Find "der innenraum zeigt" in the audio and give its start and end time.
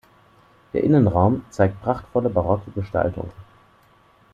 0.73-1.79